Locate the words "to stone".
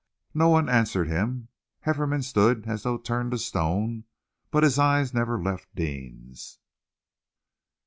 3.33-4.05